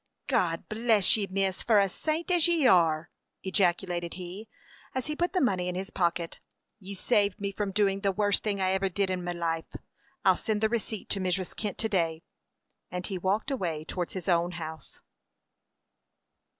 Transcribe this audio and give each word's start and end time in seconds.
"God 0.25 0.67
bless 0.67 1.15
you, 1.15 1.27
miss, 1.29 1.61
for 1.61 1.79
a 1.79 1.87
saint 1.87 2.31
as 2.31 2.47
ye 2.47 2.65
are!" 2.65 3.11
ejaculated 3.43 4.15
he, 4.15 4.49
as 4.95 5.05
he 5.05 5.15
put 5.15 5.33
the 5.33 5.39
money 5.39 5.67
in 5.67 5.75
his 5.75 5.91
pocket. 5.91 6.39
"Ye 6.79 6.95
saved 6.95 7.39
me 7.39 7.51
from 7.51 7.69
doing 7.71 7.99
the 7.99 8.11
worst 8.11 8.41
thing 8.43 8.59
I 8.59 8.71
ever 8.71 8.89
did 8.89 9.11
in 9.11 9.23
me 9.23 9.33
life. 9.35 9.75
I'll 10.25 10.37
send 10.37 10.61
the 10.61 10.69
receipt 10.69 11.07
to 11.09 11.19
Mrs. 11.19 11.55
Kent 11.55 11.77
to 11.77 11.89
day;" 11.89 12.23
and 12.89 13.05
he 13.05 13.19
walked 13.19 13.51
away 13.51 13.85
towards 13.85 14.13
his 14.13 14.27
own 14.27 14.53
house. 14.53 15.01